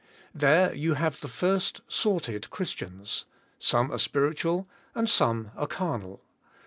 [0.33, 3.25] There you have the first sorted Christians,
[3.59, 6.23] some are spiritual and some are carnal.